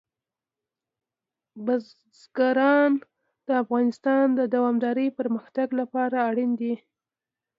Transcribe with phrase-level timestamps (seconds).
[1.65, 2.91] بزګان
[3.47, 6.73] د افغانستان د دوامداره پرمختګ لپاره اړین دي.